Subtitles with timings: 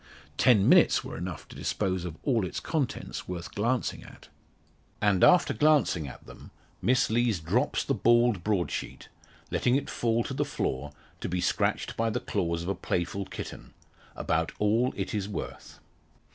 [0.35, 4.29] Ten minutes were enough to dispose of all its contents worth glancing at.
[4.99, 6.49] And after glancing at them,
[6.81, 9.09] Miss Lees drops the bald broadsheet
[9.51, 13.25] letting it fall to the floor to be scratched by the claws of a playful
[13.25, 13.75] kitten
[14.15, 15.79] about all it is worth.